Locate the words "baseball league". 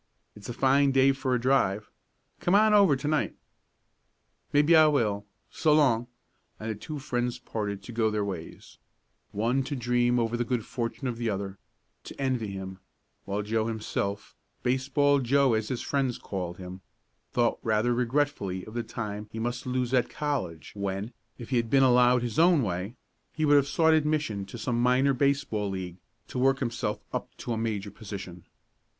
25.13-25.97